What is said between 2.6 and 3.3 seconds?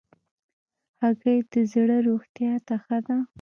ته ښه ده.